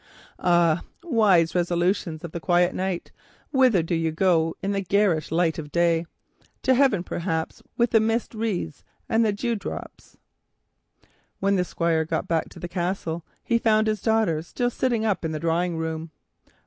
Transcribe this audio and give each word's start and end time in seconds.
Ah, 0.39 0.81
wise 1.03 1.53
resolutions 1.53 2.23
of 2.23 2.31
the 2.31 2.39
quiet 2.39 2.73
night, 2.73 3.11
whither 3.51 3.83
do 3.83 3.93
you 3.93 4.11
go 4.11 4.55
in 4.63 4.71
the 4.71 4.81
garish 4.81 5.29
light 5.31 5.59
of 5.59 5.71
day? 5.71 6.07
To 6.63 6.73
heaven, 6.73 7.03
perhaps, 7.03 7.61
with 7.77 7.91
the 7.91 7.99
mist 7.99 8.33
wreaths 8.33 8.83
and 9.07 9.23
the 9.23 9.31
dew 9.31 9.55
drops. 9.55 10.17
When 11.39 11.55
the 11.55 11.63
Squire 11.63 12.03
got 12.03 12.27
back 12.27 12.49
to 12.49 12.59
the 12.59 12.67
castle, 12.67 13.23
he 13.43 13.59
found 13.59 13.85
his 13.85 14.01
daughter 14.01 14.41
still 14.41 14.71
sitting 14.71 15.03
in 15.03 15.31
the 15.33 15.39
drawing 15.39 15.77
room. 15.77 16.09